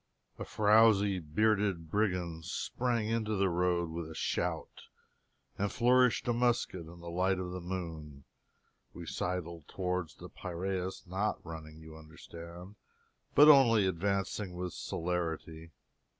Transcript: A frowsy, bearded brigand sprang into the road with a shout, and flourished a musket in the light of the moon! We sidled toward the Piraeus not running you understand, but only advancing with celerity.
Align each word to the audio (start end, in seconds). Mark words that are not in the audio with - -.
A 0.39 0.45
frowsy, 0.45 1.19
bearded 1.19 1.91
brigand 1.91 2.45
sprang 2.45 3.07
into 3.09 3.35
the 3.35 3.49
road 3.49 3.91
with 3.91 4.09
a 4.09 4.15
shout, 4.15 4.85
and 5.59 5.71
flourished 5.71 6.27
a 6.27 6.33
musket 6.33 6.87
in 6.87 6.99
the 7.01 7.09
light 7.11 7.37
of 7.37 7.51
the 7.51 7.61
moon! 7.61 8.23
We 8.95 9.05
sidled 9.05 9.67
toward 9.67 10.09
the 10.17 10.27
Piraeus 10.29 11.05
not 11.05 11.37
running 11.45 11.81
you 11.81 11.95
understand, 11.95 12.77
but 13.35 13.47
only 13.47 13.85
advancing 13.85 14.55
with 14.55 14.73
celerity. 14.73 15.69